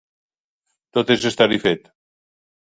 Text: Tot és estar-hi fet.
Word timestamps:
Tot 0.99 1.13
és 1.17 1.27
estar-hi 1.31 1.61
fet. 1.67 1.87